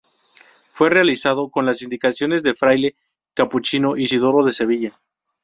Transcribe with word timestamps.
Fue 0.71 0.89
realizado 0.89 1.51
con 1.51 1.67
las 1.67 1.83
indicaciones 1.83 2.41
del 2.41 2.57
fraile 2.57 2.95
capuchino 3.35 3.95
Isidoro 3.95 4.43
de 4.43 4.51
Sevilla. 4.51 4.99